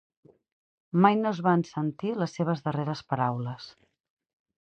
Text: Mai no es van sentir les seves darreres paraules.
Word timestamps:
Mai 1.05 1.17
no 1.19 1.33
es 1.37 1.41
van 1.47 1.63
sentir 1.71 2.13
les 2.21 2.33
seves 2.39 2.65
darreres 2.69 3.05
paraules. 3.13 3.69